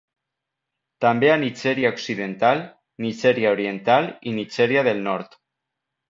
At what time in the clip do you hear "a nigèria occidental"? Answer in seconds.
1.33-2.63